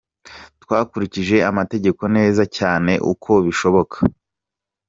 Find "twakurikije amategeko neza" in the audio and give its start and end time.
0.63-2.43